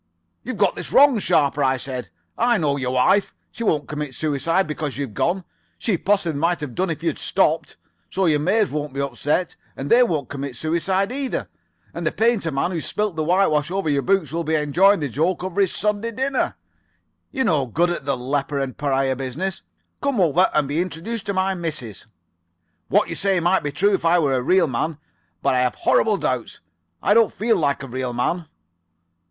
"'You've 0.43 0.57
got 0.57 0.75
this 0.75 0.91
wrong, 0.91 1.19
Sharper,' 1.19 1.63
I 1.63 1.77
said. 1.77 2.09
'I 2.35 2.57
know 2.57 2.75
your 2.75 2.93
wife. 2.95 3.35
She 3.51 3.63
won't 3.63 3.87
commit 3.87 4.15
suicide 4.15 4.65
because 4.65 4.97
you've 4.97 5.13
gone. 5.13 5.43
She 5.77 5.95
possibly 5.95 6.39
might 6.39 6.59
have 6.61 6.73
done 6.73 6.89
it 6.89 6.93
if 6.93 7.03
you 7.03 7.09
had 7.09 7.19
stopped. 7.19 7.77
So 8.09 8.25
your 8.25 8.39
maids 8.39 8.71
won't 8.71 8.93
be 8.95 8.99
upset, 9.01 9.55
and 9.77 9.91
they 9.91 10.01
won't 10.01 10.27
commit 10.27 10.55
suicide 10.55 11.11
either. 11.11 11.49
And 11.93 12.03
the 12.07 12.11
painter's 12.11 12.51
man 12.51 12.71
who 12.71 12.81
spilt 12.81 13.15
the 13.15 13.23
whitewash 13.23 13.69
over 13.69 13.91
your 13.91 14.01
books 14.01 14.31
will 14.31 14.43
be 14.43 14.55
enjoying 14.55 15.01
the 15.01 15.07
joke 15.07 15.43
over 15.43 15.61
his 15.61 15.71
Sunday 15.71 16.09
dinner. 16.11 16.55
You're 17.29 17.45
no 17.45 17.67
good 17.67 17.91
at 17.91 18.03
the 18.05 18.17
leper 18.17 18.57
and 18.57 18.75
pariah 18.75 19.15
business. 19.15 19.61
Come 20.01 20.19
over 20.19 20.49
and 20.55 20.67
be 20.67 20.81
introduced 20.81 21.27
to 21.27 21.35
my 21.35 21.53
missus.' 21.53 22.07
"'What 22.87 23.07
you 23.07 23.13
say 23.13 23.39
might 23.39 23.61
be 23.61 23.71
true 23.71 23.93
if 23.93 24.03
I 24.03 24.17
were 24.17 24.33
a 24.33 24.41
real 24.41 24.65
man, 24.65 24.97
but 25.43 25.53
I 25.53 25.59
have 25.59 25.75
horrible 25.75 26.17
doubts. 26.17 26.59
I 27.03 27.13
don't 27.13 27.31
feel 27.31 27.57
like 27.57 27.83
a 27.83 27.87
real 27.87 28.13
man. 28.13 28.47